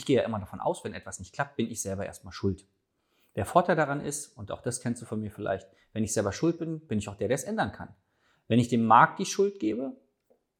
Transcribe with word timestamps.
Ich 0.00 0.06
gehe 0.06 0.16
ja 0.16 0.22
immer 0.22 0.38
davon 0.38 0.60
aus, 0.60 0.82
wenn 0.82 0.94
etwas 0.94 1.18
nicht 1.18 1.34
klappt, 1.34 1.56
bin 1.56 1.70
ich 1.70 1.82
selber 1.82 2.06
erstmal 2.06 2.32
schuld. 2.32 2.66
Der 3.36 3.44
Vorteil 3.44 3.76
daran 3.76 4.00
ist, 4.00 4.28
und 4.28 4.50
auch 4.50 4.62
das 4.62 4.80
kennst 4.80 5.02
du 5.02 5.04
von 5.04 5.20
mir 5.20 5.30
vielleicht, 5.30 5.68
wenn 5.92 6.02
ich 6.02 6.14
selber 6.14 6.32
schuld 6.32 6.58
bin, 6.58 6.86
bin 6.86 6.98
ich 6.98 7.10
auch 7.10 7.16
der, 7.16 7.28
der 7.28 7.34
es 7.34 7.44
ändern 7.44 7.70
kann. 7.70 7.94
Wenn 8.48 8.58
ich 8.58 8.68
dem 8.68 8.86
Markt 8.86 9.18
die 9.18 9.26
Schuld 9.26 9.60
gebe, 9.60 10.00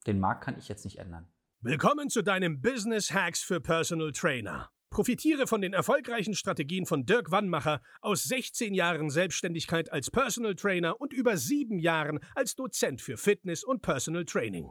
den 0.06 0.20
Markt 0.20 0.44
kann 0.44 0.58
ich 0.58 0.68
jetzt 0.68 0.84
nicht 0.84 0.98
ändern. 0.98 1.26
Willkommen 1.62 2.10
zu 2.10 2.20
deinem 2.20 2.60
Business 2.60 3.14
Hacks 3.14 3.40
für 3.40 3.62
Personal 3.62 4.12
Trainer. 4.12 4.68
Profitiere 4.90 5.46
von 5.46 5.62
den 5.62 5.72
erfolgreichen 5.72 6.34
Strategien 6.34 6.84
von 6.84 7.06
Dirk 7.06 7.30
Wannmacher 7.30 7.80
aus 8.02 8.24
16 8.24 8.74
Jahren 8.74 9.08
Selbstständigkeit 9.08 9.90
als 9.90 10.10
Personal 10.10 10.54
Trainer 10.54 11.00
und 11.00 11.14
über 11.14 11.38
sieben 11.38 11.78
Jahren 11.78 12.20
als 12.34 12.56
Dozent 12.56 13.00
für 13.00 13.16
Fitness 13.16 13.64
und 13.64 13.80
Personal 13.80 14.26
Training. 14.26 14.70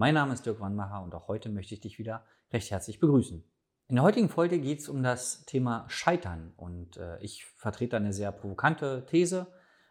Mein 0.00 0.14
Name 0.14 0.32
ist 0.32 0.46
Dirk 0.46 0.60
Wannmacher 0.60 1.02
und 1.02 1.12
auch 1.12 1.26
heute 1.26 1.48
möchte 1.48 1.74
ich 1.74 1.80
dich 1.80 1.98
wieder 1.98 2.24
recht 2.52 2.70
herzlich 2.70 3.00
begrüßen. 3.00 3.42
In 3.88 3.96
der 3.96 4.04
heutigen 4.04 4.28
Folge 4.28 4.60
geht 4.60 4.78
es 4.78 4.88
um 4.88 5.02
das 5.02 5.44
Thema 5.44 5.86
Scheitern 5.88 6.52
und 6.56 6.98
äh, 6.98 7.18
ich 7.18 7.46
vertrete 7.46 7.96
eine 7.96 8.12
sehr 8.12 8.30
provokante 8.30 9.06
These. 9.06 9.48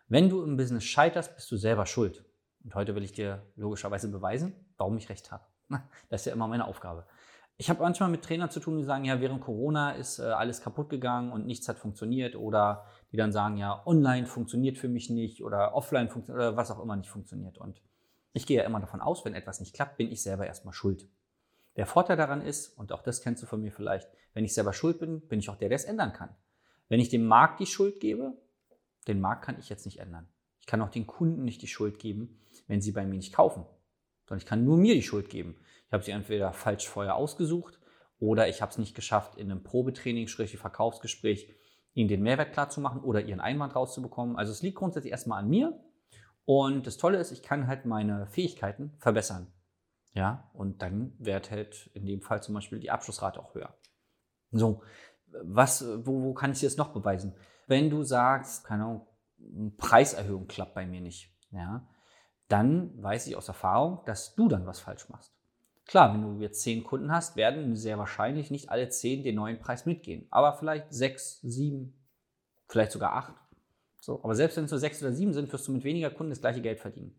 Wenn 0.07 0.29
du 0.29 0.45
im 0.45 0.55
Business 0.55 0.85
scheiterst, 0.85 1.35
bist 1.35 1.51
du 1.51 1.57
selber 1.57 1.85
schuld. 1.85 2.23
Und 2.63 2.73
heute 2.73 2.95
will 2.95 3.03
ich 3.03 3.11
dir 3.11 3.43
logischerweise 3.57 4.09
beweisen, 4.09 4.53
warum 4.77 4.95
ich 4.95 5.09
recht 5.09 5.29
habe. 5.29 5.43
Das 6.07 6.21
ist 6.21 6.27
ja 6.27 6.31
immer 6.31 6.47
meine 6.47 6.67
Aufgabe. 6.67 7.05
Ich 7.57 7.69
habe 7.69 7.81
manchmal 7.81 8.09
mit 8.09 8.23
Trainern 8.23 8.49
zu 8.49 8.61
tun, 8.61 8.77
die 8.77 8.85
sagen, 8.85 9.03
ja, 9.03 9.19
während 9.19 9.41
Corona 9.41 9.91
ist 9.91 10.19
äh, 10.19 10.23
alles 10.23 10.61
kaputt 10.61 10.89
gegangen 10.89 11.33
und 11.33 11.45
nichts 11.45 11.67
hat 11.67 11.79
funktioniert 11.79 12.37
oder 12.37 12.85
die 13.11 13.17
dann 13.17 13.33
sagen, 13.33 13.57
ja, 13.57 13.85
online 13.85 14.25
funktioniert 14.25 14.77
für 14.77 14.87
mich 14.87 15.09
nicht 15.09 15.43
oder 15.43 15.75
offline 15.75 16.07
funktioniert 16.07 16.47
oder 16.47 16.55
was 16.55 16.71
auch 16.71 16.81
immer 16.81 16.95
nicht 16.95 17.09
funktioniert. 17.09 17.57
Und 17.57 17.81
ich 18.37 18.45
gehe 18.45 18.57
ja 18.57 18.63
immer 18.63 18.79
davon 18.79 19.01
aus, 19.01 19.25
wenn 19.25 19.33
etwas 19.33 19.59
nicht 19.59 19.73
klappt, 19.73 19.97
bin 19.97 20.11
ich 20.11 20.21
selber 20.21 20.47
erstmal 20.47 20.73
schuld. 20.73 21.09
Der 21.75 21.85
Vorteil 21.85 22.17
daran 22.17 22.41
ist, 22.41 22.77
und 22.77 22.91
auch 22.91 23.03
das 23.03 23.21
kennst 23.21 23.43
du 23.43 23.47
von 23.47 23.61
mir 23.61 23.71
vielleicht, 23.71 24.09
wenn 24.33 24.45
ich 24.45 24.53
selber 24.53 24.73
schuld 24.73 24.99
bin, 24.99 25.21
bin 25.21 25.39
ich 25.39 25.49
auch 25.49 25.57
der, 25.57 25.69
der 25.69 25.75
es 25.75 25.83
ändern 25.83 26.13
kann. 26.13 26.29
Wenn 26.89 26.99
ich 26.99 27.09
dem 27.09 27.25
Markt 27.25 27.59
die 27.59 27.65
Schuld 27.65 27.99
gebe, 27.99 28.33
den 29.07 29.19
Markt 29.19 29.45
kann 29.45 29.59
ich 29.59 29.69
jetzt 29.69 29.85
nicht 29.85 29.99
ändern. 29.99 30.27
Ich 30.59 30.65
kann 30.65 30.81
auch 30.81 30.89
den 30.89 31.07
Kunden 31.07 31.43
nicht 31.43 31.61
die 31.61 31.67
Schuld 31.67 31.99
geben, 31.99 32.39
wenn 32.67 32.81
sie 32.81 32.91
bei 32.91 33.05
mir 33.05 33.15
nicht 33.15 33.33
kaufen, 33.33 33.65
sondern 34.25 34.39
ich 34.39 34.45
kann 34.45 34.63
nur 34.63 34.77
mir 34.77 34.93
die 34.93 35.03
Schuld 35.03 35.29
geben. 35.29 35.55
Ich 35.87 35.93
habe 35.93 36.03
sie 36.03 36.11
entweder 36.11 36.53
falsch 36.53 36.87
vorher 36.87 37.15
ausgesucht 37.15 37.79
oder 38.19 38.47
ich 38.47 38.61
habe 38.61 38.71
es 38.71 38.77
nicht 38.77 38.95
geschafft, 38.95 39.37
in 39.37 39.51
einem 39.51 39.63
Probetraining, 39.63 40.27
schräg 40.27 40.49
Verkaufsgespräch, 40.57 41.53
ihnen 41.93 42.09
den 42.09 42.21
Mehrwert 42.21 42.53
klarzumachen 42.53 43.01
oder 43.01 43.21
ihren 43.21 43.39
Einwand 43.39 43.75
rauszubekommen. 43.75 44.35
Also 44.35 44.51
es 44.51 44.61
liegt 44.61 44.77
grundsätzlich 44.77 45.11
erstmal 45.11 45.39
an 45.39 45.49
mir. 45.49 45.79
Und 46.47 46.87
das 46.87 46.95
Tolle 46.95 47.17
ist, 47.17 47.33
ich 47.33 47.43
kann 47.43 47.67
halt 47.67 47.85
meine 47.85 48.25
Fähigkeiten 48.25 48.93
verbessern. 48.99 49.51
Ja, 50.13 50.49
und 50.53 50.81
dann 50.81 51.13
wird 51.19 51.51
halt 51.51 51.91
in 51.93 52.05
dem 52.05 52.21
Fall 52.21 52.41
zum 52.41 52.55
Beispiel 52.55 52.79
die 52.79 52.89
Abschlussrate 52.89 53.41
auch 53.41 53.53
höher. 53.53 53.77
So, 54.51 54.81
was, 55.43 55.85
wo, 56.05 56.23
wo 56.23 56.33
kann 56.33 56.53
ich 56.53 56.61
das 56.61 56.77
noch 56.77 56.93
beweisen? 56.93 57.35
Wenn 57.67 57.89
du 57.89 58.03
sagst, 58.03 58.63
keine 58.63 58.85
Ahnung, 58.85 59.07
Preiserhöhung 59.75 60.47
klappt 60.47 60.73
bei 60.73 60.85
mir 60.85 61.01
nicht, 61.01 61.37
ja, 61.51 61.85
dann 62.47 63.03
weiß 63.03 63.27
ich 63.27 63.35
aus 63.35 63.49
Erfahrung, 63.49 64.05
dass 64.05 64.33
du 64.33 64.47
dann 64.47 64.65
was 64.65 64.79
falsch 64.79 65.09
machst. 65.09 65.35
Klar, 65.85 66.13
wenn 66.13 66.21
du 66.21 66.41
jetzt 66.41 66.61
zehn 66.61 66.85
Kunden 66.85 67.11
hast, 67.11 67.35
werden 67.35 67.75
sehr 67.75 67.97
wahrscheinlich 67.97 68.51
nicht 68.51 68.69
alle 68.69 68.87
zehn 68.87 69.21
den 69.21 69.35
neuen 69.35 69.59
Preis 69.59 69.85
mitgehen. 69.85 70.27
Aber 70.29 70.53
vielleicht 70.53 70.93
sechs, 70.93 71.41
sieben, 71.41 71.93
vielleicht 72.69 72.93
sogar 72.93 73.11
acht. 73.11 73.35
So, 74.07 74.23
aber 74.23 74.35
selbst 74.35 74.55
wenn 74.55 74.63
es 74.63 74.71
nur 74.71 74.79
sechs 74.79 75.01
oder 75.01 75.11
sieben 75.11 75.33
sind, 75.33 75.51
wirst 75.51 75.67
du 75.67 75.73
mit 75.73 75.83
weniger 75.83 76.09
Kunden 76.09 76.29
das 76.29 76.39
gleiche 76.39 76.61
Geld 76.61 76.79
verdienen. 76.79 77.13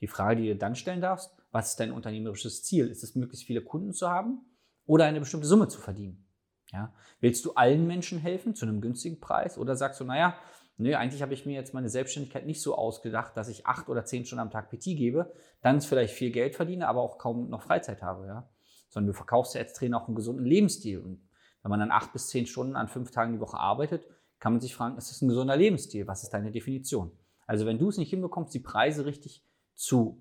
Die 0.00 0.06
Frage, 0.06 0.40
die 0.40 0.48
du 0.48 0.56
dann 0.56 0.74
stellen 0.74 1.02
darfst, 1.02 1.36
was 1.52 1.72
ist 1.72 1.80
dein 1.80 1.92
unternehmerisches 1.92 2.62
Ziel? 2.62 2.88
Ist 2.88 3.04
es, 3.04 3.14
möglichst 3.14 3.46
viele 3.46 3.60
Kunden 3.60 3.92
zu 3.92 4.08
haben 4.08 4.40
oder 4.86 5.04
eine 5.04 5.20
bestimmte 5.20 5.46
Summe 5.46 5.68
zu 5.68 5.78
verdienen? 5.78 6.24
Ja? 6.72 6.94
Willst 7.20 7.44
du 7.44 7.52
allen 7.52 7.86
Menschen 7.86 8.18
helfen 8.18 8.54
zu 8.54 8.64
einem 8.64 8.80
günstigen 8.80 9.20
Preis 9.20 9.58
oder 9.58 9.76
sagst 9.76 10.00
du, 10.00 10.04
naja, 10.04 10.34
nö, 10.78 10.94
eigentlich 10.94 11.20
habe 11.20 11.34
ich 11.34 11.44
mir 11.44 11.52
jetzt 11.52 11.74
meine 11.74 11.90
Selbstständigkeit 11.90 12.46
nicht 12.46 12.62
so 12.62 12.74
ausgedacht, 12.74 13.36
dass 13.36 13.50
ich 13.50 13.66
acht 13.66 13.90
oder 13.90 14.06
zehn 14.06 14.24
Stunden 14.24 14.40
am 14.40 14.50
Tag 14.50 14.70
PT 14.70 14.96
gebe, 14.96 15.34
dann 15.60 15.82
vielleicht 15.82 16.14
viel 16.14 16.30
Geld 16.30 16.54
verdiene, 16.54 16.88
aber 16.88 17.02
auch 17.02 17.18
kaum 17.18 17.50
noch 17.50 17.60
Freizeit 17.60 18.00
habe. 18.00 18.26
Ja? 18.26 18.48
Sondern 18.88 19.08
du 19.08 19.12
verkaufst 19.12 19.54
ja 19.54 19.60
als 19.60 19.74
Trainer 19.74 20.00
auch 20.00 20.06
einen 20.06 20.16
gesunden 20.16 20.46
Lebensstil. 20.46 21.00
Und 21.00 21.20
wenn 21.62 21.68
man 21.68 21.80
dann 21.80 21.90
acht 21.90 22.14
bis 22.14 22.28
zehn 22.28 22.46
Stunden 22.46 22.76
an 22.76 22.88
fünf 22.88 23.10
Tagen 23.10 23.34
die 23.34 23.40
Woche 23.40 23.58
arbeitet, 23.58 24.06
kann 24.40 24.54
man 24.54 24.60
sich 24.60 24.74
fragen, 24.74 24.96
ist 24.96 25.10
das 25.10 25.22
ein 25.22 25.28
gesunder 25.28 25.56
Lebensstil? 25.56 26.06
Was 26.06 26.22
ist 26.22 26.30
deine 26.30 26.50
Definition? 26.50 27.12
Also 27.46 27.66
wenn 27.66 27.78
du 27.78 27.88
es 27.88 27.98
nicht 27.98 28.10
hinbekommst, 28.10 28.52
die 28.54 28.60
Preise 28.60 29.04
richtig 29.06 29.44
zu 29.74 30.20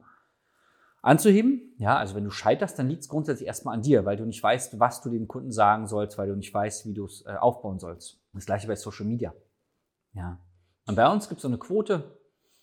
anzuheben. 1.01 1.73
Ja, 1.77 1.97
also 1.97 2.15
wenn 2.15 2.23
du 2.23 2.31
scheiterst, 2.31 2.77
dann 2.77 2.89
liegt 2.89 3.03
es 3.03 3.09
grundsätzlich 3.09 3.47
erstmal 3.47 3.75
an 3.75 3.81
dir, 3.81 4.05
weil 4.05 4.17
du 4.17 4.25
nicht 4.25 4.41
weißt, 4.41 4.79
was 4.79 5.01
du 5.01 5.09
dem 5.09 5.27
Kunden 5.27 5.51
sagen 5.51 5.87
sollst, 5.87 6.17
weil 6.17 6.27
du 6.27 6.35
nicht 6.35 6.53
weißt, 6.53 6.85
wie 6.85 6.93
du 6.93 7.05
es 7.05 7.25
äh, 7.25 7.35
aufbauen 7.35 7.79
sollst. 7.79 8.19
Das 8.33 8.45
gleiche 8.45 8.67
bei 8.67 8.75
Social 8.75 9.05
Media. 9.05 9.33
Ja. 10.13 10.39
Und 10.85 10.95
bei 10.95 11.09
uns 11.09 11.29
gibt 11.29 11.39
es 11.39 11.43
so 11.43 11.47
eine 11.47 11.57
Quote. 11.57 12.19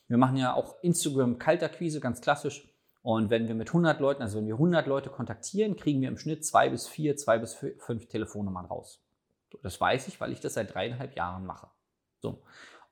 Wir 0.08 0.18
machen 0.18 0.36
ja 0.36 0.54
auch 0.54 0.82
Instagram 0.82 1.38
Kaltakquise, 1.38 2.00
ganz 2.00 2.20
klassisch. 2.20 2.68
Und 3.02 3.30
wenn 3.30 3.46
wir 3.46 3.54
mit 3.54 3.68
100 3.68 4.00
Leuten, 4.00 4.22
also 4.22 4.38
wenn 4.38 4.46
wir 4.46 4.54
100 4.54 4.86
Leute 4.86 5.10
kontaktieren, 5.10 5.76
kriegen 5.76 6.00
wir 6.00 6.08
im 6.08 6.18
Schnitt 6.18 6.44
zwei 6.44 6.68
bis 6.68 6.88
vier, 6.88 7.16
zwei 7.16 7.38
bis 7.38 7.54
fünf 7.54 8.08
Telefonnummern 8.08 8.66
raus. 8.66 9.05
Das 9.62 9.80
weiß 9.80 10.08
ich, 10.08 10.20
weil 10.20 10.32
ich 10.32 10.40
das 10.40 10.54
seit 10.54 10.74
dreieinhalb 10.74 11.16
Jahren 11.16 11.46
mache. 11.46 11.68
So. 12.20 12.42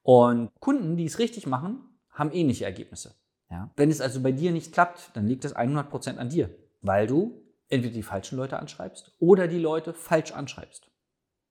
Und 0.02 0.50
Kunden, 0.60 0.96
die 0.96 1.06
es 1.06 1.18
richtig 1.18 1.46
machen, 1.46 1.80
haben 2.10 2.30
ähnliche 2.32 2.64
Ergebnisse. 2.64 3.14
Ja? 3.50 3.70
Wenn 3.76 3.90
es 3.90 4.00
also 4.00 4.20
bei 4.22 4.32
dir 4.32 4.52
nicht 4.52 4.72
klappt, 4.72 5.10
dann 5.14 5.26
liegt 5.26 5.44
es 5.44 5.56
100% 5.56 6.16
an 6.16 6.28
dir, 6.28 6.50
weil 6.82 7.06
du 7.06 7.42
entweder 7.68 7.94
die 7.94 8.02
falschen 8.02 8.36
Leute 8.36 8.58
anschreibst 8.58 9.14
oder 9.18 9.48
die 9.48 9.58
Leute 9.58 9.94
falsch 9.94 10.32
anschreibst. 10.32 10.90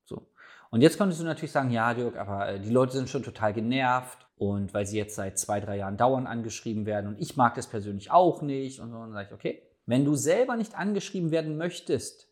So. 0.05 0.31
Und 0.69 0.81
jetzt 0.81 0.97
könntest 0.97 1.21
du 1.21 1.25
natürlich 1.25 1.51
sagen, 1.51 1.71
ja, 1.71 1.93
Dirk, 1.93 2.15
aber 2.17 2.49
äh, 2.49 2.59
die 2.59 2.69
Leute 2.69 2.93
sind 2.93 3.09
schon 3.09 3.23
total 3.23 3.53
genervt 3.53 4.27
und 4.35 4.73
weil 4.73 4.85
sie 4.85 4.97
jetzt 4.97 5.15
seit 5.15 5.37
zwei, 5.37 5.59
drei 5.59 5.77
Jahren 5.77 5.97
dauernd 5.97 6.27
angeschrieben 6.27 6.85
werden 6.85 7.07
und 7.07 7.19
ich 7.19 7.37
mag 7.37 7.55
das 7.55 7.67
persönlich 7.67 8.11
auch 8.11 8.41
nicht 8.41 8.79
und 8.79 8.91
so. 8.91 8.97
Und 8.97 9.03
dann 9.03 9.13
sage 9.13 9.27
ich, 9.27 9.33
okay, 9.33 9.61
wenn 9.85 10.05
du 10.05 10.15
selber 10.15 10.55
nicht 10.55 10.75
angeschrieben 10.75 11.31
werden 11.31 11.57
möchtest, 11.57 12.29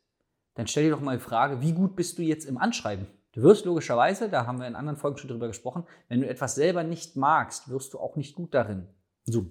dann 0.55 0.67
stell 0.67 0.83
dir 0.83 0.91
doch 0.91 1.01
mal 1.01 1.17
die 1.17 1.23
Frage, 1.23 1.61
wie 1.61 1.73
gut 1.73 1.95
bist 1.95 2.17
du 2.17 2.21
jetzt 2.21 2.45
im 2.45 2.57
Anschreiben? 2.57 3.07
Du 3.33 3.43
wirst 3.43 3.65
logischerweise, 3.65 4.29
da 4.29 4.45
haben 4.45 4.59
wir 4.59 4.67
in 4.67 4.75
anderen 4.75 4.97
Folgen 4.97 5.17
schon 5.17 5.29
drüber 5.29 5.47
gesprochen, 5.47 5.85
wenn 6.09 6.21
du 6.21 6.27
etwas 6.27 6.55
selber 6.55 6.83
nicht 6.83 7.15
magst, 7.15 7.69
wirst 7.69 7.93
du 7.93 7.99
auch 7.99 8.17
nicht 8.17 8.35
gut 8.35 8.53
darin. 8.53 8.87
So. 9.23 9.45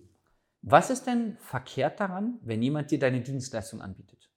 Was 0.63 0.91
ist 0.91 1.07
denn 1.07 1.39
verkehrt 1.41 2.01
daran, 2.01 2.39
wenn 2.43 2.63
jemand 2.63 2.91
dir 2.91 2.99
deine 2.99 3.23
Dienstleistung 3.23 3.81
anbietet? 3.81 4.31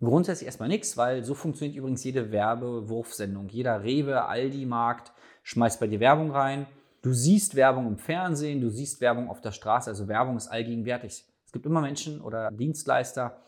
Grundsätzlich 0.00 0.46
erstmal 0.46 0.68
nichts, 0.68 0.98
weil 0.98 1.24
so 1.24 1.34
funktioniert 1.34 1.76
übrigens 1.76 2.04
jede 2.04 2.32
Werbewurfsendung. 2.32 3.48
Jeder 3.48 3.82
Rewe, 3.82 4.24
Aldi-Markt 4.26 5.12
schmeißt 5.42 5.80
bei 5.80 5.86
dir 5.86 6.00
Werbung 6.00 6.30
rein. 6.30 6.66
Du 7.02 7.14
siehst 7.14 7.54
Werbung 7.54 7.86
im 7.86 7.98
Fernsehen, 7.98 8.60
du 8.60 8.68
siehst 8.68 9.00
Werbung 9.00 9.30
auf 9.30 9.40
der 9.40 9.52
Straße, 9.52 9.88
also 9.88 10.06
Werbung 10.08 10.36
ist 10.36 10.48
allgegenwärtig. 10.48 11.24
Es 11.46 11.52
gibt 11.52 11.64
immer 11.64 11.80
Menschen 11.80 12.20
oder 12.20 12.50
Dienstleister, 12.50 13.38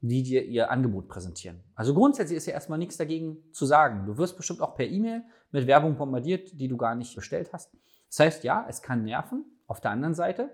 die 0.00 0.22
dir 0.22 0.44
ihr 0.44 0.70
Angebot 0.70 1.08
präsentieren. 1.08 1.62
Also 1.74 1.94
grundsätzlich 1.94 2.36
ist 2.36 2.46
ja 2.46 2.52
erstmal 2.52 2.78
nichts 2.78 2.96
dagegen 2.96 3.52
zu 3.52 3.66
sagen. 3.66 4.06
Du 4.06 4.18
wirst 4.18 4.36
bestimmt 4.36 4.60
auch 4.60 4.74
per 4.74 4.86
E-Mail 4.86 5.24
mit 5.50 5.66
Werbung 5.66 5.96
bombardiert, 5.96 6.50
die 6.52 6.68
du 6.68 6.76
gar 6.76 6.94
nicht 6.94 7.14
bestellt 7.14 7.52
hast. 7.52 7.74
Das 8.08 8.20
heißt, 8.20 8.44
ja, 8.44 8.66
es 8.68 8.82
kann 8.82 9.04
nerven. 9.04 9.44
Auf 9.66 9.80
der 9.80 9.90
anderen 9.90 10.14
Seite 10.14 10.50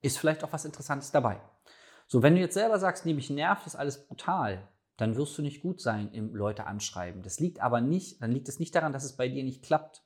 ist 0.00 0.18
vielleicht 0.18 0.44
auch 0.44 0.52
was 0.52 0.64
Interessantes 0.64 1.10
dabei. 1.10 1.40
So, 2.06 2.22
wenn 2.22 2.34
du 2.34 2.40
jetzt 2.40 2.54
selber 2.54 2.78
sagst, 2.78 3.04
nee, 3.04 3.14
mich 3.14 3.30
nervt 3.30 3.66
das 3.66 3.76
alles 3.76 4.06
brutal, 4.06 4.66
dann 4.96 5.16
wirst 5.16 5.36
du 5.38 5.42
nicht 5.42 5.62
gut 5.62 5.80
sein 5.80 6.10
im 6.12 6.34
Leute 6.34 6.66
anschreiben. 6.66 7.22
Das 7.22 7.38
liegt 7.38 7.60
aber 7.60 7.80
nicht, 7.80 8.22
dann 8.22 8.32
liegt 8.32 8.48
es 8.48 8.58
nicht 8.58 8.74
daran, 8.74 8.92
dass 8.92 9.04
es 9.04 9.16
bei 9.16 9.28
dir 9.28 9.44
nicht 9.44 9.62
klappt. 9.62 10.02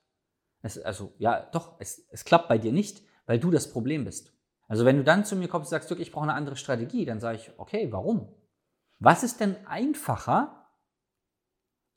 Es, 0.61 0.77
also, 0.77 1.13
ja, 1.17 1.49
doch, 1.51 1.75
es, 1.79 2.05
es 2.09 2.25
klappt 2.25 2.47
bei 2.47 2.57
dir 2.57 2.71
nicht, 2.71 3.03
weil 3.25 3.39
du 3.39 3.51
das 3.51 3.71
Problem 3.71 4.05
bist. 4.05 4.33
Also, 4.67 4.85
wenn 4.85 4.97
du 4.97 5.03
dann 5.03 5.25
zu 5.25 5.35
mir 5.35 5.47
kommst 5.47 5.71
und 5.71 5.79
sagst, 5.79 5.91
ich 5.91 6.11
brauche 6.11 6.23
eine 6.23 6.35
andere 6.35 6.55
Strategie, 6.55 7.05
dann 7.05 7.19
sage 7.19 7.37
ich, 7.37 7.51
okay, 7.57 7.91
warum? 7.91 8.33
Was 9.03 9.21
ist 9.21 9.41
denn 9.41 9.57
einfacher, 9.67 10.69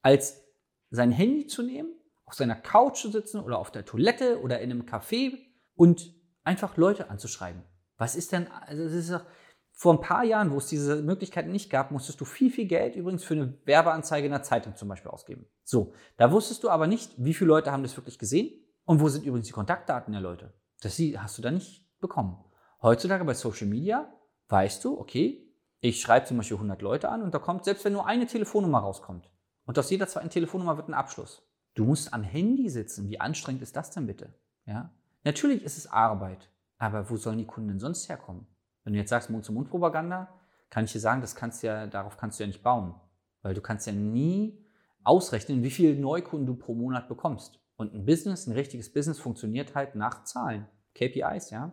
als 0.03 0.44
sein 0.91 1.12
Handy 1.12 1.47
zu 1.47 1.62
nehmen, 1.62 1.94
auf 2.25 2.35
seiner 2.35 2.56
Couch 2.56 3.00
zu 3.00 3.12
sitzen 3.12 3.38
oder 3.38 3.58
auf 3.58 3.70
der 3.70 3.85
Toilette 3.85 4.41
oder 4.41 4.61
in 4.61 4.73
einem 4.73 4.82
Café 4.82 5.38
und 5.76 6.12
einfach 6.43 6.76
Leute 6.76 7.08
anzuschreiben? 7.08 7.62
Was 7.97 8.17
ist 8.17 8.32
denn, 8.32 8.49
also 8.50 8.82
das 8.82 8.93
ist 8.93 9.12
doch, 9.12 9.25
Vor 9.70 9.93
ein 9.94 10.00
paar 10.00 10.25
Jahren, 10.25 10.50
wo 10.50 10.56
es 10.56 10.67
diese 10.67 11.03
Möglichkeit 11.03 11.47
nicht 11.47 11.70
gab, 11.70 11.93
musstest 11.93 12.20
du 12.20 12.25
viel, 12.25 12.50
viel 12.50 12.67
Geld 12.67 12.97
übrigens 12.97 13.23
für 13.23 13.35
eine 13.35 13.56
Werbeanzeige 13.67 14.26
in 14.26 14.32
der 14.32 14.43
Zeitung 14.43 14.75
zum 14.75 14.88
Beispiel 14.88 15.11
ausgeben. 15.11 15.47
So, 15.62 15.93
da 16.17 16.32
wusstest 16.32 16.64
du 16.64 16.70
aber 16.70 16.88
nicht, 16.88 17.12
wie 17.19 17.35
viele 17.35 17.49
Leute 17.49 17.70
haben 17.70 17.85
das 17.85 17.97
wirklich 17.97 18.19
gesehen 18.19 18.50
und 18.85 19.00
wo 19.00 19.08
sind 19.08 19.26
übrigens 19.26 19.47
die 19.47 19.53
Kontaktdaten 19.53 20.12
der 20.12 20.23
Leute. 20.23 20.55
Das 20.81 20.99
hast 20.99 21.38
du 21.38 21.43
da 21.43 21.53
nicht 21.53 21.87
bekommen. 22.00 22.43
Heutzutage 22.82 23.25
bei 23.25 23.35
Social 23.35 23.69
Media 23.69 24.12
weißt 24.49 24.85
du, 24.85 24.99
okay, 24.99 25.45
ich 25.88 26.00
schreibe 26.00 26.26
zum 26.26 26.36
Beispiel 26.36 26.56
100 26.56 26.82
Leute 26.82 27.08
an 27.08 27.22
und 27.22 27.32
da 27.32 27.38
kommt, 27.38 27.64
selbst 27.64 27.84
wenn 27.84 27.92
nur 27.92 28.06
eine 28.06 28.26
Telefonnummer 28.26 28.78
rauskommt, 28.78 29.30
und 29.66 29.78
aus 29.78 29.90
jeder 29.90 30.06
zweiten 30.06 30.30
Telefonnummer 30.30 30.76
wird 30.76 30.88
ein 30.88 30.94
Abschluss. 30.94 31.42
Du 31.74 31.84
musst 31.84 32.14
am 32.14 32.22
Handy 32.22 32.70
sitzen. 32.70 33.08
Wie 33.08 33.20
anstrengend 33.20 33.62
ist 33.62 33.76
das 33.76 33.90
denn 33.90 34.06
bitte? 34.06 34.32
Ja? 34.64 34.90
Natürlich 35.24 35.62
ist 35.62 35.76
es 35.76 35.90
Arbeit, 35.90 36.48
aber 36.78 37.10
wo 37.10 37.16
sollen 37.16 37.38
die 37.38 37.46
Kunden 37.46 37.68
denn 37.70 37.80
sonst 37.80 38.08
herkommen? 38.08 38.46
Wenn 38.84 38.92
du 38.92 38.98
jetzt 39.00 39.10
sagst 39.10 39.28
Mund-zu-Mund-Propaganda, 39.28 40.28
kann 40.70 40.84
ich 40.84 40.92
dir 40.92 41.00
sagen, 41.00 41.20
das 41.20 41.34
kannst 41.34 41.62
ja, 41.64 41.86
darauf 41.88 42.16
kannst 42.16 42.38
du 42.38 42.44
ja 42.44 42.46
nicht 42.46 42.62
bauen. 42.62 42.94
Weil 43.42 43.54
du 43.54 43.60
kannst 43.60 43.86
ja 43.86 43.92
nie 43.92 44.64
ausrechnen, 45.02 45.62
wie 45.62 45.70
viele 45.70 46.00
Neukunden 46.00 46.46
du 46.46 46.54
pro 46.54 46.74
Monat 46.74 47.08
bekommst. 47.08 47.60
Und 47.76 47.92
ein 47.92 48.06
Business, 48.06 48.46
ein 48.46 48.52
richtiges 48.52 48.92
Business 48.92 49.18
funktioniert 49.18 49.74
halt 49.74 49.96
nach 49.96 50.24
Zahlen. 50.24 50.66
KPIs, 50.94 51.50
ja, 51.50 51.72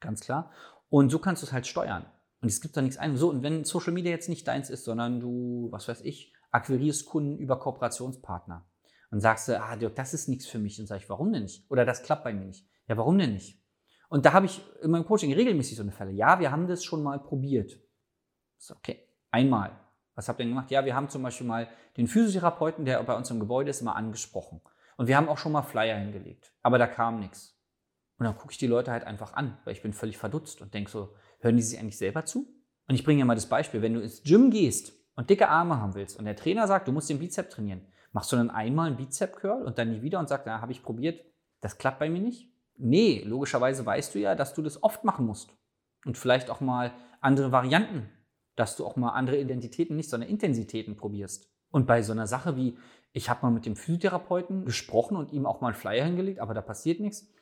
ganz 0.00 0.20
klar. 0.20 0.50
Und 0.88 1.10
so 1.10 1.18
kannst 1.18 1.42
du 1.42 1.46
es 1.46 1.52
halt 1.52 1.66
steuern. 1.66 2.06
Und 2.44 2.50
es 2.50 2.60
gibt 2.60 2.76
da 2.76 2.82
nichts 2.82 2.98
ein. 2.98 3.16
So, 3.16 3.30
und 3.30 3.42
wenn 3.42 3.64
Social 3.64 3.94
Media 3.94 4.10
jetzt 4.10 4.28
nicht 4.28 4.46
deins 4.46 4.68
ist, 4.68 4.84
sondern 4.84 5.18
du, 5.18 5.68
was 5.70 5.88
weiß 5.88 6.02
ich, 6.02 6.34
akquirierst 6.50 7.06
Kunden 7.06 7.38
über 7.38 7.58
Kooperationspartner 7.58 8.68
und 9.10 9.20
sagst, 9.20 9.48
ah, 9.48 9.76
Dirk, 9.76 9.94
das 9.94 10.12
ist 10.12 10.28
nichts 10.28 10.46
für 10.46 10.58
mich. 10.58 10.78
Und 10.78 10.86
sage 10.86 11.02
ich, 11.02 11.08
warum 11.08 11.32
denn 11.32 11.44
nicht? 11.44 11.64
Oder 11.70 11.86
das 11.86 12.02
klappt 12.02 12.22
bei 12.22 12.34
mir 12.34 12.44
nicht. 12.44 12.68
Ja, 12.86 12.98
warum 12.98 13.16
denn 13.16 13.32
nicht? 13.32 13.64
Und 14.10 14.26
da 14.26 14.34
habe 14.34 14.44
ich 14.44 14.60
in 14.82 14.90
meinem 14.90 15.06
Coaching 15.06 15.32
regelmäßig 15.32 15.78
so 15.78 15.82
eine 15.82 15.92
Fälle. 15.92 16.10
Ja, 16.10 16.38
wir 16.38 16.50
haben 16.50 16.68
das 16.68 16.84
schon 16.84 17.02
mal 17.02 17.18
probiert. 17.18 17.80
So, 18.58 18.74
okay, 18.74 19.08
einmal. 19.30 19.80
Was 20.14 20.28
habt 20.28 20.38
ihr 20.38 20.44
denn 20.44 20.50
gemacht? 20.50 20.70
Ja, 20.70 20.84
wir 20.84 20.94
haben 20.94 21.08
zum 21.08 21.22
Beispiel 21.22 21.46
mal 21.46 21.66
den 21.96 22.08
Physiotherapeuten, 22.08 22.84
der 22.84 23.02
bei 23.04 23.16
uns 23.16 23.30
im 23.30 23.40
Gebäude 23.40 23.70
ist, 23.70 23.80
mal 23.80 23.92
angesprochen. 23.92 24.60
Und 24.98 25.06
wir 25.06 25.16
haben 25.16 25.30
auch 25.30 25.38
schon 25.38 25.52
mal 25.52 25.62
Flyer 25.62 25.96
hingelegt. 25.96 26.52
Aber 26.60 26.76
da 26.76 26.86
kam 26.86 27.20
nichts. 27.20 27.58
Und 28.18 28.26
dann 28.26 28.36
gucke 28.36 28.52
ich 28.52 28.58
die 28.58 28.66
Leute 28.66 28.92
halt 28.92 29.04
einfach 29.04 29.32
an, 29.32 29.56
weil 29.64 29.72
ich 29.72 29.80
bin 29.80 29.94
völlig 29.94 30.18
verdutzt 30.18 30.60
und 30.60 30.74
denke 30.74 30.90
so, 30.90 31.14
hören 31.44 31.56
die 31.56 31.62
sich 31.62 31.78
eigentlich 31.78 31.98
selber 31.98 32.24
zu? 32.24 32.46
Und 32.88 32.94
ich 32.94 33.04
bringe 33.04 33.20
ja 33.20 33.24
mal 33.24 33.34
das 33.34 33.48
Beispiel, 33.48 33.82
wenn 33.82 33.94
du 33.94 34.00
ins 34.00 34.22
Gym 34.22 34.50
gehst 34.50 34.92
und 35.14 35.30
dicke 35.30 35.48
Arme 35.48 35.80
haben 35.80 35.94
willst 35.94 36.18
und 36.18 36.24
der 36.24 36.36
Trainer 36.36 36.66
sagt, 36.66 36.88
du 36.88 36.92
musst 36.92 37.08
den 37.08 37.18
Bizep 37.18 37.50
trainieren, 37.50 37.86
machst 38.12 38.32
du 38.32 38.36
dann 38.36 38.50
einmal 38.50 38.88
einen 38.88 38.96
Bizep-Curl 38.96 39.62
und 39.62 39.78
dann 39.78 39.90
nie 39.90 40.02
wieder 40.02 40.18
und 40.18 40.28
sagst, 40.28 40.46
na, 40.46 40.60
habe 40.60 40.72
ich 40.72 40.82
probiert, 40.82 41.24
das 41.60 41.78
klappt 41.78 41.98
bei 41.98 42.10
mir 42.10 42.20
nicht? 42.20 42.50
Nee, 42.76 43.22
logischerweise 43.24 43.86
weißt 43.86 44.14
du 44.14 44.18
ja, 44.18 44.34
dass 44.34 44.54
du 44.54 44.62
das 44.62 44.82
oft 44.82 45.04
machen 45.04 45.26
musst. 45.26 45.56
Und 46.04 46.18
vielleicht 46.18 46.50
auch 46.50 46.60
mal 46.60 46.92
andere 47.20 47.52
Varianten, 47.52 48.10
dass 48.56 48.76
du 48.76 48.84
auch 48.84 48.96
mal 48.96 49.10
andere 49.10 49.40
Identitäten, 49.40 49.96
nicht 49.96 50.10
sondern 50.10 50.28
Intensitäten 50.28 50.96
probierst. 50.96 51.48
Und 51.70 51.86
bei 51.86 52.02
so 52.02 52.12
einer 52.12 52.26
Sache 52.26 52.56
wie, 52.56 52.76
ich 53.12 53.30
habe 53.30 53.46
mal 53.46 53.50
mit 53.50 53.66
dem 53.66 53.76
Physiotherapeuten 53.76 54.64
gesprochen 54.64 55.16
und 55.16 55.32
ihm 55.32 55.46
auch 55.46 55.60
mal 55.60 55.68
einen 55.68 55.76
Flyer 55.76 56.04
hingelegt, 56.04 56.40
aber 56.40 56.54
da 56.54 56.62
passiert 56.62 57.00
nichts. 57.00 57.32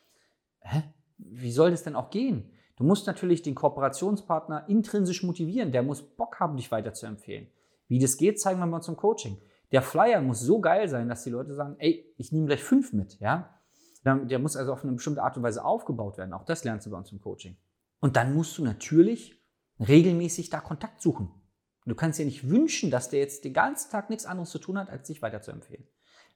Hä? 0.59 0.83
Wie 1.17 1.51
soll 1.51 1.71
das 1.71 1.83
denn 1.83 1.95
auch 1.95 2.09
gehen? 2.09 2.49
Du 2.75 2.83
musst 2.83 3.07
natürlich 3.07 3.41
den 3.41 3.55
Kooperationspartner 3.55 4.67
intrinsisch 4.67 5.23
motivieren. 5.23 5.71
Der 5.71 5.83
muss 5.83 6.01
Bock 6.01 6.39
haben, 6.39 6.57
dich 6.57 6.71
weiter 6.71 6.93
zu 6.93 7.05
empfehlen. 7.05 7.47
Wie 7.87 7.99
das 7.99 8.17
geht, 8.17 8.39
zeigen 8.39 8.59
wir 8.59 8.65
mal 8.65 8.81
zum 8.81 8.97
Coaching. 8.97 9.37
Der 9.71 9.81
Flyer 9.81 10.21
muss 10.21 10.39
so 10.39 10.59
geil 10.59 10.87
sein, 10.87 11.09
dass 11.09 11.23
die 11.23 11.29
Leute 11.29 11.53
sagen, 11.53 11.75
ey, 11.79 12.13
ich 12.17 12.31
nehme 12.31 12.47
gleich 12.47 12.63
fünf 12.63 12.93
mit, 12.93 13.19
ja. 13.19 13.59
Der 14.05 14.39
muss 14.39 14.57
also 14.57 14.73
auf 14.73 14.83
eine 14.83 14.93
bestimmte 14.93 15.23
Art 15.23 15.37
und 15.37 15.43
Weise 15.43 15.63
aufgebaut 15.63 16.17
werden. 16.17 16.33
Auch 16.33 16.43
das 16.43 16.63
lernst 16.63 16.85
du 16.85 16.91
bei 16.91 16.97
uns 16.97 17.11
im 17.11 17.21
Coaching. 17.21 17.57
Und 17.99 18.15
dann 18.17 18.33
musst 18.33 18.57
du 18.57 18.63
natürlich 18.63 19.41
regelmäßig 19.79 20.49
da 20.49 20.59
Kontakt 20.59 21.01
suchen. 21.01 21.31
Du 21.85 21.95
kannst 21.95 22.19
dir 22.19 22.25
nicht 22.25 22.49
wünschen, 22.49 22.91
dass 22.91 23.09
der 23.09 23.19
jetzt 23.19 23.45
den 23.45 23.53
ganzen 23.53 23.91
Tag 23.91 24.09
nichts 24.09 24.25
anderes 24.25 24.49
zu 24.49 24.59
tun 24.59 24.77
hat, 24.77 24.89
als 24.89 25.07
dich 25.07 25.21
weiter 25.21 25.41
zu 25.41 25.51
empfehlen. 25.51 25.87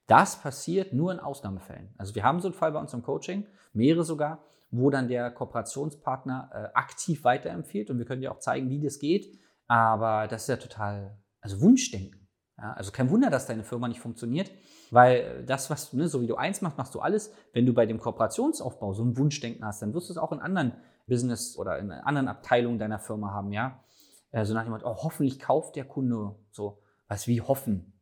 Das 0.07 0.41
passiert 0.41 0.93
nur 0.93 1.11
in 1.11 1.19
Ausnahmefällen. 1.19 1.93
Also 1.97 2.15
wir 2.15 2.23
haben 2.23 2.39
so 2.39 2.47
einen 2.47 2.55
Fall 2.55 2.71
bei 2.71 2.79
uns 2.79 2.93
im 2.93 3.03
Coaching, 3.03 3.45
mehrere 3.73 4.03
sogar, 4.03 4.43
wo 4.71 4.89
dann 4.89 5.07
der 5.07 5.31
Kooperationspartner 5.31 6.49
äh, 6.53 6.77
aktiv 6.77 7.23
weiterempfiehlt 7.23 7.89
und 7.89 7.97
wir 7.97 8.05
können 8.05 8.21
dir 8.21 8.31
auch 8.31 8.39
zeigen, 8.39 8.69
wie 8.69 8.79
das 8.79 8.99
geht. 8.99 9.37
Aber 9.67 10.27
das 10.27 10.43
ist 10.43 10.47
ja 10.47 10.57
total, 10.57 11.17
also 11.41 11.61
Wunschdenken. 11.61 12.27
Ja, 12.57 12.73
also 12.73 12.91
kein 12.91 13.09
Wunder, 13.11 13.29
dass 13.29 13.45
deine 13.45 13.63
Firma 13.63 13.87
nicht 13.87 13.99
funktioniert, 13.99 14.51
weil 14.89 15.43
das, 15.45 15.69
was 15.69 15.91
du, 15.91 15.97
ne, 15.97 16.07
so 16.07 16.21
wie 16.21 16.27
du 16.27 16.35
eins 16.35 16.61
machst, 16.61 16.77
machst 16.77 16.95
du 16.95 17.01
alles. 17.01 17.31
Wenn 17.53 17.65
du 17.65 17.73
bei 17.73 17.85
dem 17.85 17.99
Kooperationsaufbau 17.99 18.93
so 18.93 19.03
ein 19.03 19.15
Wunschdenken 19.17 19.63
hast, 19.63 19.81
dann 19.81 19.93
wirst 19.93 20.09
du 20.09 20.13
es 20.13 20.17
auch 20.17 20.31
in 20.31 20.39
anderen 20.39 20.73
Business 21.05 21.57
oder 21.57 21.77
in 21.77 21.91
anderen 21.91 22.27
Abteilungen 22.27 22.79
deiner 22.79 22.99
Firma 22.99 23.31
haben, 23.31 23.51
ja. 23.51 23.83
Äh, 24.31 24.45
so 24.45 24.53
nach 24.53 24.67
Motto, 24.67 24.89
oh, 24.89 25.03
hoffentlich 25.03 25.39
kauft 25.39 25.75
der 25.75 25.85
Kunde 25.85 26.35
so. 26.51 26.81
Was 27.07 27.27
wie 27.27 27.41
hoffen? 27.41 27.96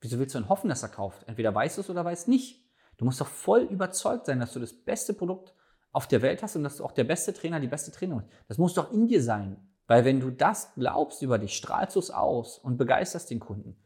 Wieso 0.00 0.18
willst 0.18 0.34
du 0.34 0.38
denn 0.38 0.48
hoffen, 0.48 0.68
dass 0.68 0.82
er 0.82 0.88
kauft? 0.88 1.24
Entweder 1.26 1.54
weißt 1.54 1.76
du 1.76 1.80
es 1.80 1.90
oder 1.90 2.04
weißt 2.04 2.28
nicht. 2.28 2.64
Du 2.96 3.04
musst 3.04 3.20
doch 3.20 3.26
voll 3.26 3.62
überzeugt 3.62 4.26
sein, 4.26 4.40
dass 4.40 4.52
du 4.52 4.60
das 4.60 4.72
beste 4.72 5.14
Produkt 5.14 5.54
auf 5.92 6.06
der 6.06 6.22
Welt 6.22 6.42
hast 6.42 6.56
und 6.56 6.62
dass 6.62 6.76
du 6.76 6.84
auch 6.84 6.92
der 6.92 7.04
beste 7.04 7.32
Trainer, 7.32 7.60
die 7.60 7.68
beste 7.68 7.90
Trainerin 7.90 8.26
bist. 8.26 8.40
Das 8.48 8.58
muss 8.58 8.74
doch 8.74 8.92
in 8.92 9.08
dir 9.08 9.22
sein. 9.22 9.56
Weil 9.86 10.04
wenn 10.04 10.20
du 10.20 10.30
das 10.30 10.74
glaubst 10.74 11.22
über 11.22 11.38
dich, 11.38 11.56
strahlst 11.56 11.96
du 11.96 12.00
es 12.00 12.10
aus 12.10 12.58
und 12.58 12.76
begeisterst 12.76 13.30
den 13.30 13.40
Kunden. 13.40 13.76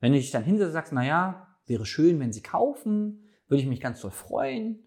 Wenn 0.00 0.12
du 0.12 0.18
dich 0.18 0.30
dann 0.30 0.44
hinsetzt 0.44 0.68
und 0.68 0.72
sagst, 0.72 0.92
naja, 0.92 1.48
wäre 1.66 1.84
schön, 1.84 2.20
wenn 2.20 2.32
sie 2.32 2.42
kaufen, 2.42 3.24
würde 3.48 3.62
ich 3.62 3.68
mich 3.68 3.80
ganz 3.80 4.00
doll 4.00 4.10
freuen. 4.10 4.78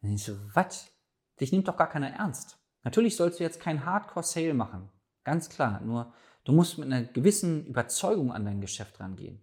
Dann 0.00 0.10
denkst 0.10 0.26
du, 0.26 0.38
was? 0.54 0.92
Dich 1.40 1.52
nimmt 1.52 1.68
doch 1.68 1.76
gar 1.76 1.88
keiner 1.88 2.10
ernst. 2.10 2.58
Natürlich 2.84 3.16
sollst 3.16 3.40
du 3.40 3.44
jetzt 3.44 3.60
kein 3.60 3.84
Hardcore-Sale 3.84 4.54
machen. 4.54 4.88
Ganz 5.24 5.48
klar. 5.48 5.80
Nur 5.80 6.12
du 6.44 6.52
musst 6.52 6.78
mit 6.78 6.86
einer 6.86 7.02
gewissen 7.02 7.66
Überzeugung 7.66 8.32
an 8.32 8.44
dein 8.44 8.60
Geschäft 8.60 9.00
rangehen. 9.00 9.40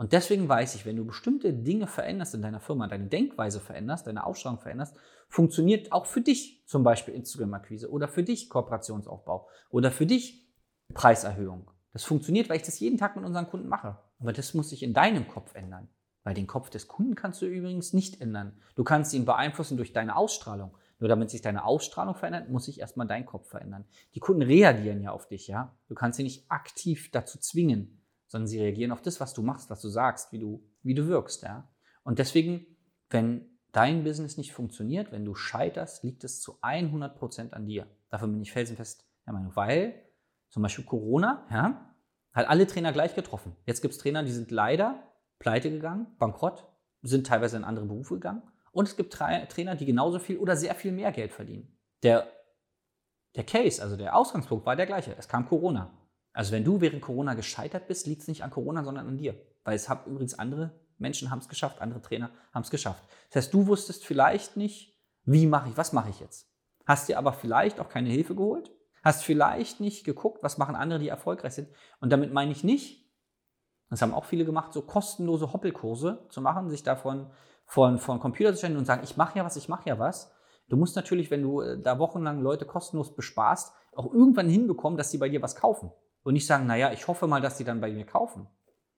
Und 0.00 0.14
deswegen 0.14 0.48
weiß 0.48 0.76
ich, 0.76 0.86
wenn 0.86 0.96
du 0.96 1.04
bestimmte 1.04 1.52
Dinge 1.52 1.86
veränderst 1.86 2.34
in 2.34 2.40
deiner 2.40 2.58
Firma, 2.58 2.88
deine 2.88 3.08
Denkweise 3.08 3.60
veränderst, 3.60 4.06
deine 4.06 4.24
Ausstrahlung 4.24 4.58
veränderst, 4.58 4.96
funktioniert 5.28 5.92
auch 5.92 6.06
für 6.06 6.22
dich 6.22 6.62
zum 6.66 6.82
Beispiel 6.82 7.12
Instagram-Akquise 7.12 7.90
oder 7.90 8.08
für 8.08 8.22
dich 8.22 8.48
Kooperationsaufbau 8.48 9.46
oder 9.68 9.90
für 9.90 10.06
dich 10.06 10.50
Preiserhöhung. 10.94 11.70
Das 11.92 12.04
funktioniert, 12.04 12.48
weil 12.48 12.56
ich 12.56 12.62
das 12.62 12.80
jeden 12.80 12.96
Tag 12.96 13.14
mit 13.14 13.26
unseren 13.26 13.46
Kunden 13.46 13.68
mache. 13.68 13.98
Aber 14.20 14.32
das 14.32 14.54
muss 14.54 14.70
sich 14.70 14.82
in 14.82 14.94
deinem 14.94 15.28
Kopf 15.28 15.54
ändern. 15.54 15.90
Weil 16.24 16.32
den 16.32 16.46
Kopf 16.46 16.70
des 16.70 16.88
Kunden 16.88 17.14
kannst 17.14 17.42
du 17.42 17.46
übrigens 17.46 17.92
nicht 17.92 18.22
ändern. 18.22 18.58
Du 18.76 18.84
kannst 18.84 19.12
ihn 19.12 19.26
beeinflussen 19.26 19.76
durch 19.76 19.92
deine 19.92 20.16
Ausstrahlung. 20.16 20.74
Nur 20.98 21.10
damit 21.10 21.28
sich 21.28 21.42
deine 21.42 21.66
Ausstrahlung 21.66 22.14
verändert, 22.14 22.48
muss 22.48 22.64
sich 22.64 22.80
erstmal 22.80 23.06
dein 23.06 23.26
Kopf 23.26 23.50
verändern. 23.50 23.84
Die 24.14 24.20
Kunden 24.20 24.40
reagieren 24.40 25.02
ja 25.02 25.10
auf 25.10 25.28
dich, 25.28 25.46
ja. 25.46 25.76
Du 25.88 25.94
kannst 25.94 26.16
sie 26.16 26.22
nicht 26.22 26.50
aktiv 26.50 27.10
dazu 27.10 27.38
zwingen 27.38 27.99
sondern 28.30 28.46
sie 28.46 28.60
reagieren 28.60 28.92
auf 28.92 29.02
das, 29.02 29.18
was 29.18 29.34
du 29.34 29.42
machst, 29.42 29.70
was 29.70 29.82
du 29.82 29.88
sagst, 29.88 30.30
wie 30.32 30.38
du, 30.38 30.62
wie 30.82 30.94
du 30.94 31.08
wirkst. 31.08 31.42
Ja? 31.42 31.68
Und 32.04 32.20
deswegen, 32.20 32.64
wenn 33.10 33.58
dein 33.72 34.04
Business 34.04 34.36
nicht 34.36 34.52
funktioniert, 34.52 35.10
wenn 35.10 35.24
du 35.24 35.34
scheiterst, 35.34 36.04
liegt 36.04 36.22
es 36.22 36.40
zu 36.40 36.60
100% 36.62 37.52
an 37.52 37.66
dir. 37.66 37.88
Dafür 38.08 38.28
bin 38.28 38.40
ich 38.40 38.52
felsenfest 38.52 39.04
der 39.26 39.32
Meinung, 39.32 39.54
weil 39.56 39.94
zum 40.48 40.62
Beispiel 40.62 40.84
Corona 40.84 41.44
ja, 41.50 41.92
hat 42.32 42.48
alle 42.48 42.68
Trainer 42.68 42.92
gleich 42.92 43.16
getroffen. 43.16 43.56
Jetzt 43.66 43.82
gibt 43.82 43.94
es 43.94 43.98
Trainer, 43.98 44.22
die 44.22 44.32
sind 44.32 44.52
leider 44.52 45.02
pleite 45.40 45.70
gegangen, 45.70 46.06
bankrott, 46.18 46.68
sind 47.02 47.26
teilweise 47.26 47.56
in 47.56 47.64
andere 47.64 47.86
Berufe 47.86 48.14
gegangen. 48.14 48.42
Und 48.70 48.86
es 48.86 48.96
gibt 48.96 49.12
Trainer, 49.12 49.74
die 49.74 49.86
genauso 49.86 50.20
viel 50.20 50.38
oder 50.38 50.54
sehr 50.56 50.76
viel 50.76 50.92
mehr 50.92 51.10
Geld 51.10 51.32
verdienen. 51.32 51.76
Der, 52.04 52.28
der 53.34 53.42
Case, 53.42 53.82
also 53.82 53.96
der 53.96 54.14
Ausgangspunkt 54.14 54.64
war 54.66 54.76
der 54.76 54.86
gleiche. 54.86 55.16
Es 55.18 55.26
kam 55.26 55.48
Corona. 55.48 55.90
Also 56.32 56.52
wenn 56.52 56.64
du 56.64 56.80
während 56.80 57.02
Corona 57.02 57.34
gescheitert 57.34 57.88
bist, 57.88 58.06
liegt 58.06 58.22
es 58.22 58.28
nicht 58.28 58.44
an 58.44 58.50
Corona, 58.50 58.84
sondern 58.84 59.08
an 59.08 59.18
dir. 59.18 59.34
Weil 59.64 59.74
es 59.74 59.88
haben 59.88 60.10
übrigens 60.10 60.38
andere 60.38 60.78
Menschen 60.98 61.30
haben 61.30 61.38
es 61.38 61.48
geschafft, 61.48 61.80
andere 61.80 62.02
Trainer 62.02 62.30
haben 62.52 62.62
es 62.62 62.70
geschafft. 62.70 63.02
Das 63.28 63.44
heißt, 63.44 63.54
du 63.54 63.66
wusstest 63.66 64.04
vielleicht 64.04 64.56
nicht, 64.56 64.98
wie 65.24 65.46
mache 65.46 65.70
ich, 65.70 65.76
was 65.76 65.92
mache 65.92 66.10
ich 66.10 66.20
jetzt? 66.20 66.48
Hast 66.86 67.08
dir 67.08 67.18
aber 67.18 67.32
vielleicht 67.32 67.80
auch 67.80 67.88
keine 67.88 68.10
Hilfe 68.10 68.34
geholt, 68.34 68.70
hast 69.02 69.24
vielleicht 69.24 69.80
nicht 69.80 70.04
geguckt, 70.04 70.42
was 70.42 70.58
machen 70.58 70.76
andere, 70.76 70.98
die 70.98 71.08
erfolgreich 71.08 71.54
sind. 71.54 71.68
Und 72.00 72.10
damit 72.10 72.32
meine 72.32 72.52
ich 72.52 72.64
nicht, 72.64 73.10
das 73.88 74.02
haben 74.02 74.14
auch 74.14 74.24
viele 74.24 74.44
gemacht, 74.44 74.72
so 74.72 74.82
kostenlose 74.82 75.52
Hoppelkurse 75.52 76.26
zu 76.28 76.40
machen, 76.40 76.70
sich 76.70 76.82
davon 76.82 77.30
von, 77.64 77.98
von 77.98 78.20
Computer 78.20 78.52
zu 78.52 78.58
stellen 78.58 78.76
und 78.76 78.84
sagen, 78.84 79.02
ich 79.04 79.16
mache 79.16 79.38
ja 79.38 79.44
was, 79.44 79.56
ich 79.56 79.68
mache 79.68 79.88
ja 79.88 79.98
was. 79.98 80.32
Du 80.68 80.76
musst 80.76 80.94
natürlich, 80.94 81.30
wenn 81.30 81.42
du 81.42 81.60
äh, 81.60 81.80
da 81.80 81.98
wochenlang 81.98 82.40
Leute 82.40 82.64
kostenlos 82.64 83.14
besparst, 83.14 83.72
auch 83.92 84.12
irgendwann 84.12 84.48
hinbekommen, 84.48 84.96
dass 84.96 85.10
sie 85.10 85.18
bei 85.18 85.28
dir 85.28 85.42
was 85.42 85.56
kaufen. 85.56 85.90
Und 86.22 86.34
nicht 86.34 86.46
sagen, 86.46 86.66
naja, 86.66 86.92
ich 86.92 87.08
hoffe 87.08 87.26
mal, 87.26 87.40
dass 87.40 87.56
die 87.56 87.64
dann 87.64 87.80
bei 87.80 87.90
mir 87.90 88.04
kaufen. 88.04 88.46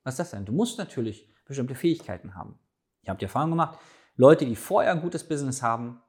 Was 0.04 0.14
ist 0.14 0.18
das 0.18 0.30
denn? 0.32 0.44
Du 0.44 0.52
musst 0.52 0.78
natürlich 0.78 1.32
bestimmte 1.46 1.74
Fähigkeiten 1.74 2.34
haben. 2.34 2.58
Ich 3.02 3.08
habe 3.08 3.18
die 3.18 3.24
Erfahrung 3.24 3.50
gemacht, 3.50 3.78
Leute, 4.16 4.44
die 4.44 4.56
vorher 4.56 4.92
ein 4.92 5.00
gutes 5.00 5.26
Business 5.26 5.62
haben 5.62 6.02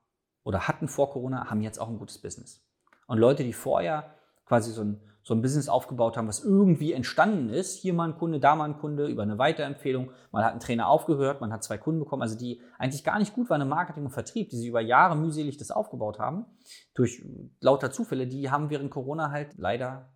oder 0.43 0.67
hatten 0.67 0.87
vor 0.87 1.11
Corona, 1.11 1.49
haben 1.49 1.61
jetzt 1.61 1.79
auch 1.79 1.89
ein 1.89 1.97
gutes 1.97 2.19
Business. 2.19 2.65
Und 3.07 3.17
Leute, 3.17 3.43
die 3.43 3.53
vorher 3.53 4.15
quasi 4.45 4.71
so 4.71 4.83
ein, 4.83 5.01
so 5.23 5.33
ein 5.33 5.41
Business 5.41 5.69
aufgebaut 5.69 6.17
haben, 6.17 6.27
was 6.27 6.43
irgendwie 6.43 6.91
entstanden 6.91 7.49
ist, 7.49 7.75
hier 7.79 7.93
mal 7.93 8.09
ein 8.09 8.17
Kunde, 8.17 8.39
da 8.39 8.55
mal 8.55 8.65
ein 8.65 8.77
Kunde, 8.77 9.07
über 9.07 9.23
eine 9.23 9.37
Weiterempfehlung, 9.37 10.11
man 10.31 10.43
hat 10.43 10.51
einen 10.51 10.59
Trainer 10.59 10.87
aufgehört, 10.87 11.39
man 11.39 11.53
hat 11.53 11.63
zwei 11.63 11.77
Kunden 11.77 12.01
bekommen, 12.01 12.21
also 12.21 12.37
die 12.37 12.61
eigentlich 12.77 13.05
gar 13.05 13.19
nicht 13.19 13.33
gut 13.33 13.49
waren 13.49 13.61
im 13.61 13.69
Marketing 13.69 14.03
und 14.03 14.11
Vertrieb, 14.11 14.49
die 14.49 14.57
sie 14.57 14.67
über 14.67 14.81
Jahre 14.81 15.15
mühselig 15.15 15.57
das 15.57 15.71
aufgebaut 15.71 16.19
haben, 16.19 16.45
durch 16.93 17.25
lauter 17.61 17.91
Zufälle, 17.91 18.27
die 18.27 18.51
haben 18.51 18.69
während 18.69 18.91
Corona 18.91 19.31
halt 19.31 19.57
leider 19.57 20.12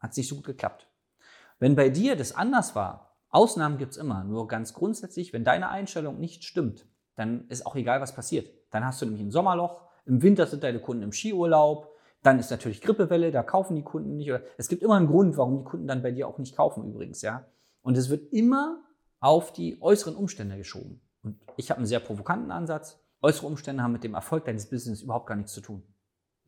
Hat 0.00 0.12
es 0.12 0.16
nicht 0.16 0.28
so 0.28 0.36
gut 0.36 0.46
geklappt. 0.46 0.88
Wenn 1.58 1.76
bei 1.76 1.88
dir 1.88 2.16
das 2.16 2.34
anders 2.34 2.74
war, 2.74 3.16
Ausnahmen 3.30 3.78
gibt 3.78 3.92
es 3.92 3.98
immer, 3.98 4.24
nur 4.24 4.48
ganz 4.48 4.72
grundsätzlich, 4.72 5.32
wenn 5.32 5.44
deine 5.44 5.68
Einstellung 5.68 6.18
nicht 6.18 6.44
stimmt, 6.44 6.86
dann 7.14 7.46
ist 7.48 7.66
auch 7.66 7.74
egal, 7.76 8.00
was 8.00 8.14
passiert. 8.14 8.48
Dann 8.70 8.84
hast 8.84 9.02
du 9.02 9.06
nämlich 9.06 9.22
ein 9.22 9.30
Sommerloch, 9.30 9.82
im 10.06 10.22
Winter 10.22 10.46
sind 10.46 10.62
deine 10.62 10.80
Kunden 10.80 11.02
im 11.02 11.12
Skiurlaub, 11.12 11.94
dann 12.22 12.38
ist 12.38 12.50
natürlich 12.50 12.80
Grippewelle, 12.80 13.30
da 13.30 13.42
kaufen 13.42 13.76
die 13.76 13.82
Kunden 13.82 14.16
nicht. 14.16 14.30
Oder 14.30 14.42
es 14.56 14.68
gibt 14.68 14.82
immer 14.82 14.96
einen 14.96 15.06
Grund, 15.06 15.36
warum 15.36 15.58
die 15.58 15.64
Kunden 15.64 15.86
dann 15.86 16.02
bei 16.02 16.10
dir 16.10 16.26
auch 16.26 16.38
nicht 16.38 16.56
kaufen 16.56 16.88
übrigens, 16.88 17.22
ja. 17.22 17.46
Und 17.82 17.96
es 17.96 18.08
wird 18.10 18.32
immer 18.32 18.82
auf 19.20 19.52
die 19.52 19.80
äußeren 19.80 20.16
Umstände 20.16 20.56
geschoben. 20.56 21.00
Und 21.22 21.38
ich 21.56 21.70
habe 21.70 21.78
einen 21.78 21.86
sehr 21.86 22.00
provokanten 22.00 22.50
Ansatz. 22.50 23.00
Äußere 23.20 23.46
Umstände 23.46 23.82
haben 23.82 23.92
mit 23.92 24.04
dem 24.04 24.14
Erfolg 24.14 24.44
deines 24.44 24.68
Business 24.68 25.02
überhaupt 25.02 25.26
gar 25.26 25.36
nichts 25.36 25.52
zu 25.52 25.60
tun. 25.60 25.82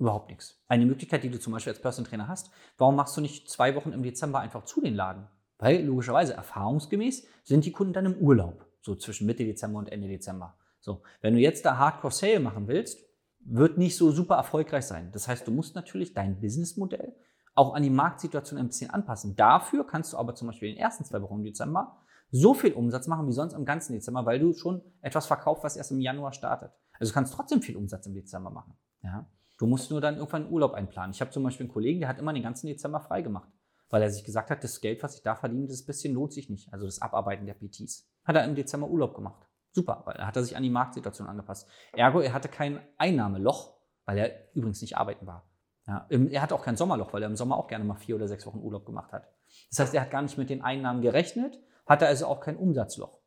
Überhaupt 0.00 0.30
nichts. 0.30 0.58
Eine 0.66 0.86
Möglichkeit, 0.86 1.22
die 1.24 1.28
du 1.28 1.38
zum 1.38 1.52
Beispiel 1.52 1.74
als 1.74 1.82
Personal 1.82 2.08
Trainer 2.08 2.26
hast, 2.26 2.50
warum 2.78 2.96
machst 2.96 3.14
du 3.18 3.20
nicht 3.20 3.50
zwei 3.50 3.74
Wochen 3.74 3.92
im 3.92 4.02
Dezember 4.02 4.40
einfach 4.40 4.64
zu 4.64 4.80
den 4.80 4.94
Laden? 4.94 5.28
Weil 5.58 5.84
logischerweise, 5.84 6.32
erfahrungsgemäß, 6.32 7.26
sind 7.44 7.66
die 7.66 7.70
Kunden 7.70 7.92
dann 7.92 8.06
im 8.06 8.16
Urlaub. 8.16 8.66
So 8.80 8.96
zwischen 8.96 9.26
Mitte 9.26 9.44
Dezember 9.44 9.78
und 9.78 9.92
Ende 9.92 10.08
Dezember. 10.08 10.56
So, 10.80 11.02
wenn 11.20 11.34
du 11.34 11.40
jetzt 11.40 11.66
da 11.66 11.76
Hardcore 11.76 12.14
Sale 12.14 12.40
machen 12.40 12.66
willst, 12.66 12.98
wird 13.40 13.76
nicht 13.76 13.94
so 13.94 14.10
super 14.10 14.36
erfolgreich 14.36 14.86
sein. 14.86 15.12
Das 15.12 15.28
heißt, 15.28 15.46
du 15.46 15.50
musst 15.50 15.74
natürlich 15.74 16.14
dein 16.14 16.40
Businessmodell 16.40 17.14
auch 17.54 17.74
an 17.74 17.82
die 17.82 17.90
Marktsituation 17.90 18.58
ein 18.58 18.68
bisschen 18.68 18.90
anpassen. 18.90 19.36
Dafür 19.36 19.86
kannst 19.86 20.14
du 20.14 20.16
aber 20.16 20.34
zum 20.34 20.46
Beispiel 20.46 20.70
in 20.70 20.76
den 20.76 20.82
ersten 20.82 21.04
zwei 21.04 21.20
Wochen 21.20 21.34
im 21.34 21.44
Dezember 21.44 21.98
so 22.30 22.54
viel 22.54 22.72
Umsatz 22.72 23.06
machen 23.06 23.26
wie 23.26 23.32
sonst 23.32 23.52
im 23.52 23.66
ganzen 23.66 23.92
Dezember, 23.92 24.24
weil 24.24 24.38
du 24.38 24.54
schon 24.54 24.80
etwas 25.02 25.26
verkaufst, 25.26 25.62
was 25.62 25.76
erst 25.76 25.90
im 25.90 26.00
Januar 26.00 26.32
startet. 26.32 26.70
Also 26.98 27.10
du 27.10 27.14
kannst 27.14 27.34
trotzdem 27.34 27.60
viel 27.60 27.76
Umsatz 27.76 28.06
im 28.06 28.14
Dezember 28.14 28.50
machen. 28.50 28.78
Ja? 29.02 29.26
Du 29.60 29.66
musst 29.66 29.90
nur 29.90 30.00
dann 30.00 30.16
irgendwann 30.16 30.44
einen 30.44 30.52
Urlaub 30.52 30.72
einplanen. 30.72 31.12
Ich 31.12 31.20
habe 31.20 31.30
zum 31.32 31.42
Beispiel 31.42 31.64
einen 31.64 31.72
Kollegen, 31.72 32.00
der 32.00 32.08
hat 32.08 32.18
immer 32.18 32.32
den 32.32 32.42
ganzen 32.42 32.66
Dezember 32.66 32.98
frei 32.98 33.20
gemacht, 33.20 33.50
weil 33.90 34.00
er 34.00 34.08
sich 34.08 34.24
gesagt 34.24 34.50
hat, 34.50 34.64
das 34.64 34.80
Geld, 34.80 35.02
was 35.02 35.16
ich 35.16 35.22
da 35.22 35.34
verdiene, 35.34 35.66
das 35.66 35.84
bisschen 35.84 36.14
lohnt 36.14 36.32
sich 36.32 36.48
nicht. 36.48 36.72
Also 36.72 36.86
das 36.86 37.02
Abarbeiten 37.02 37.44
der 37.44 37.52
PTs. 37.52 38.10
Hat 38.24 38.36
er 38.36 38.46
im 38.46 38.54
Dezember 38.54 38.88
Urlaub 38.88 39.14
gemacht. 39.14 39.46
Super, 39.72 40.00
weil 40.06 40.16
er 40.16 40.26
hat 40.26 40.34
er 40.34 40.44
sich 40.44 40.56
an 40.56 40.62
die 40.62 40.70
Marktsituation 40.70 41.28
angepasst. 41.28 41.68
Ergo, 41.92 42.20
er 42.20 42.32
hatte 42.32 42.48
kein 42.48 42.80
Einnahmeloch, 42.96 43.76
weil 44.06 44.16
er 44.16 44.54
übrigens 44.54 44.80
nicht 44.80 44.96
arbeiten 44.96 45.26
war. 45.26 45.46
Ja, 45.86 46.06
er 46.08 46.40
hatte 46.40 46.54
auch 46.54 46.64
kein 46.64 46.76
Sommerloch, 46.76 47.12
weil 47.12 47.22
er 47.22 47.28
im 47.28 47.36
Sommer 47.36 47.58
auch 47.58 47.68
gerne 47.68 47.84
mal 47.84 47.96
vier 47.96 48.16
oder 48.16 48.28
sechs 48.28 48.46
Wochen 48.46 48.60
Urlaub 48.60 48.86
gemacht 48.86 49.12
hat. 49.12 49.28
Das 49.68 49.78
heißt, 49.78 49.94
er 49.94 50.00
hat 50.00 50.10
gar 50.10 50.22
nicht 50.22 50.38
mit 50.38 50.48
den 50.48 50.62
Einnahmen 50.62 51.02
gerechnet, 51.02 51.60
hatte 51.84 52.06
also 52.06 52.28
auch 52.28 52.40
kein 52.40 52.56
Umsatzloch. 52.56 53.18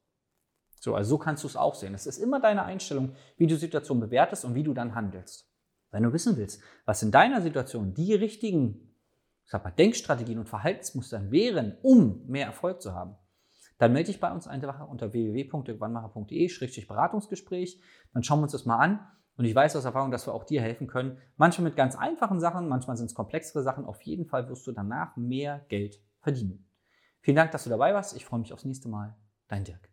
So, 0.80 0.96
also 0.96 1.12
so 1.12 1.18
kannst 1.20 1.44
du 1.44 1.48
es 1.48 1.56
auch 1.56 1.76
sehen. 1.76 1.94
Es 1.94 2.08
ist 2.08 2.18
immer 2.18 2.40
deine 2.40 2.64
Einstellung, 2.64 3.16
wie 3.38 3.46
du 3.46 3.54
die 3.54 3.60
Situation 3.60 4.00
bewertest 4.00 4.46
und 4.46 4.56
wie 4.56 4.64
du 4.64 4.74
dann 4.74 4.96
handelst. 4.96 5.53
Wenn 5.94 6.04
du 6.04 6.12
wissen 6.12 6.36
willst, 6.38 6.62
was 6.86 7.04
in 7.04 7.12
deiner 7.12 7.42
Situation 7.42 7.94
die 7.94 8.16
richtigen 8.16 8.90
mal, 9.52 9.72
Denkstrategien 9.72 10.40
und 10.40 10.50
Verhaltensmustern 10.50 11.32
wären, 11.32 11.78
um 11.84 12.26
mehr 12.28 12.48
Erfolg 12.48 12.82
zu 12.82 12.94
haben, 12.94 13.16
dann 13.78 13.94
melde 13.94 14.08
dich 14.08 14.20
bei 14.20 14.32
uns 14.32 14.48
einfach 14.48 14.90
unter 14.90 15.14
www.wannmacher.de-beratungsgespräch. 15.14 17.80
Dann 18.14 18.24
schauen 18.24 18.40
wir 18.40 18.44
uns 18.44 18.54
das 18.54 18.66
mal 18.66 18.78
an. 18.78 19.08
Und 19.36 19.46
ich 19.46 19.56
weiß 19.56 19.76
aus 19.76 19.86
Erfahrung, 19.86 20.12
dass 20.12 20.28
wir 20.28 20.34
auch 20.34 20.44
dir 20.44 20.62
helfen 20.62 20.86
können. 20.88 21.18
Manchmal 21.38 21.66
mit 21.66 21.76
ganz 21.76 21.96
einfachen 21.96 22.40
Sachen, 22.40 22.70
manchmal 22.70 22.98
sind 22.98 23.08
es 23.08 23.16
komplexere 23.16 23.64
Sachen. 23.64 23.86
Auf 23.86 24.02
jeden 24.02 24.26
Fall 24.26 24.48
wirst 24.50 24.68
du 24.68 24.72
danach 24.72 25.18
mehr 25.18 25.66
Geld 25.70 26.00
verdienen. 26.22 26.68
Vielen 27.22 27.38
Dank, 27.38 27.52
dass 27.52 27.64
du 27.64 27.70
dabei 27.70 27.94
warst. 27.94 28.16
Ich 28.16 28.26
freue 28.26 28.40
mich 28.40 28.54
aufs 28.54 28.66
nächste 28.66 28.90
Mal. 28.90 29.16
Dein 29.48 29.64
Dirk. 29.64 29.93